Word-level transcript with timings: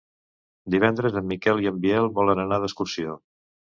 Divendres 0.75 1.19
en 1.23 1.29
Miquel 1.33 1.63
i 1.67 1.71
en 1.75 1.79
Biel 1.87 2.13
volen 2.19 2.45
anar 2.49 2.63
d'excursió. 2.67 3.21